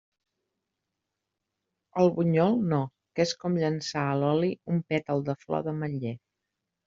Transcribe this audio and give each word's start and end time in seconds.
El 2.03 2.09
bunyol, 2.15 2.55
no, 2.71 2.79
que 3.19 3.25
és 3.27 3.33
com 3.43 3.59
llançar 3.65 4.05
a 4.05 4.15
l'oli 4.23 4.51
un 4.77 4.83
pètal 4.93 5.21
de 5.31 5.37
flor 5.45 5.67
d'ametler. 5.69 6.15